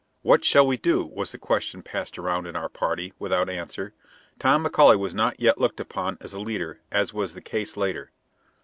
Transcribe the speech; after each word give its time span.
"What 0.23 0.43
shall 0.43 0.65
we 0.65 0.77
do?" 0.77 1.05
was 1.05 1.31
the 1.31 1.37
question 1.37 1.83
passed 1.83 2.17
around 2.17 2.47
in 2.47 2.55
our 2.55 2.69
party, 2.69 3.13
without 3.19 3.51
answer. 3.51 3.93
Tom 4.39 4.65
McAuley 4.65 4.97
was 4.97 5.13
not 5.13 5.39
yet 5.39 5.59
looked 5.61 5.79
upon 5.79 6.17
as 6.21 6.33
a 6.33 6.39
leader, 6.39 6.79
as 6.91 7.13
was 7.13 7.35
the 7.35 7.39
case 7.41 7.77
later. 7.77 8.09